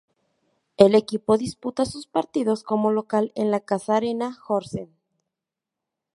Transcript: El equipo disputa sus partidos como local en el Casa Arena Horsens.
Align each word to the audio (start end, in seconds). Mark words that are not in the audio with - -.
El 0.77 0.95
equipo 0.95 1.37
disputa 1.37 1.85
sus 1.85 2.07
partidos 2.07 2.63
como 2.63 2.89
local 2.89 3.31
en 3.35 3.53
el 3.53 3.63
Casa 3.63 3.97
Arena 3.97 4.35
Horsens. 4.47 4.89